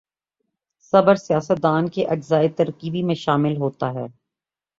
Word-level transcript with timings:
صبر 0.93 1.15
سیاست 1.15 1.63
دان 1.63 1.89
کے 1.89 2.05
اجزائے 2.05 2.49
ترکیبی 2.49 3.03
میں 3.03 3.15
شامل 3.15 3.57
ہوتا 3.57 3.93
ہے۔ 3.93 4.07